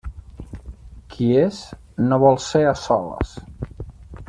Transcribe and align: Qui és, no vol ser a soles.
Qui 1.11 1.27
és, 1.41 1.59
no 2.07 2.19
vol 2.25 2.41
ser 2.47 2.65
a 2.71 2.73
soles. 2.87 3.39